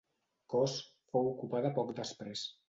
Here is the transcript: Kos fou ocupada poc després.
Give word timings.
Kos 0.53 0.77
fou 1.11 1.29
ocupada 1.33 1.73
poc 1.77 1.93
després. 2.01 2.49